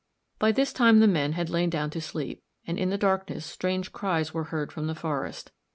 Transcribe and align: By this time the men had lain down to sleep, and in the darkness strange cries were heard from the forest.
By 0.39 0.51
this 0.51 0.73
time 0.73 0.97
the 0.99 1.05
men 1.07 1.33
had 1.33 1.51
lain 1.51 1.69
down 1.69 1.91
to 1.91 2.01
sleep, 2.01 2.41
and 2.65 2.79
in 2.79 2.89
the 2.89 2.97
darkness 2.97 3.45
strange 3.45 3.91
cries 3.91 4.33
were 4.33 4.45
heard 4.45 4.71
from 4.71 4.87
the 4.87 4.95
forest. 4.95 5.51